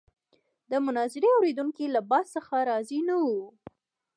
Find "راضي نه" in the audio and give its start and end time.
2.69-3.15